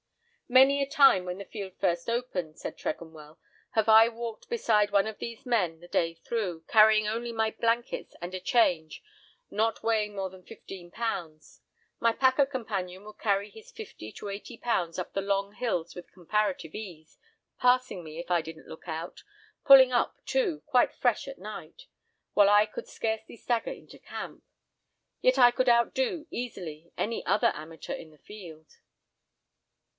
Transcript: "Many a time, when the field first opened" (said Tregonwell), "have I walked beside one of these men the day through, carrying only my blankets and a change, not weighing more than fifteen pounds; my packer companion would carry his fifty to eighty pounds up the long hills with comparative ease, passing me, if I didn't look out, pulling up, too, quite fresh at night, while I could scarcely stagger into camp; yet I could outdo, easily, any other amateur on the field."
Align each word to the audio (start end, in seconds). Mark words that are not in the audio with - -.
"Many 0.49 0.81
a 0.81 0.89
time, 0.89 1.23
when 1.23 1.37
the 1.37 1.45
field 1.45 1.73
first 1.79 2.09
opened" 2.09 2.57
(said 2.59 2.75
Tregonwell), 2.75 3.37
"have 3.69 3.87
I 3.87 4.09
walked 4.09 4.49
beside 4.49 4.89
one 4.91 5.07
of 5.07 5.19
these 5.19 5.45
men 5.45 5.79
the 5.79 5.87
day 5.87 6.15
through, 6.15 6.65
carrying 6.67 7.07
only 7.07 7.31
my 7.31 7.51
blankets 7.51 8.15
and 8.19 8.33
a 8.33 8.39
change, 8.41 9.01
not 9.49 9.81
weighing 9.83 10.13
more 10.15 10.29
than 10.29 10.43
fifteen 10.43 10.91
pounds; 10.91 11.61
my 12.01 12.11
packer 12.11 12.45
companion 12.47 13.05
would 13.05 13.19
carry 13.19 13.49
his 13.49 13.71
fifty 13.71 14.11
to 14.13 14.27
eighty 14.27 14.57
pounds 14.57 14.99
up 14.99 15.13
the 15.13 15.21
long 15.21 15.53
hills 15.53 15.93
with 15.95 16.11
comparative 16.11 16.73
ease, 16.75 17.17
passing 17.59 18.03
me, 18.03 18.19
if 18.19 18.29
I 18.29 18.41
didn't 18.41 18.67
look 18.67 18.87
out, 18.89 19.23
pulling 19.63 19.93
up, 19.93 20.17
too, 20.25 20.63
quite 20.65 20.95
fresh 20.95 21.27
at 21.29 21.37
night, 21.39 21.83
while 22.33 22.49
I 22.49 22.65
could 22.65 22.87
scarcely 22.89 23.37
stagger 23.37 23.71
into 23.71 23.99
camp; 23.99 24.43
yet 25.21 25.37
I 25.37 25.51
could 25.51 25.69
outdo, 25.69 26.27
easily, 26.29 26.91
any 26.97 27.25
other 27.25 27.53
amateur 27.55 27.93
on 27.93 28.09
the 28.09 28.17
field." 28.17 28.79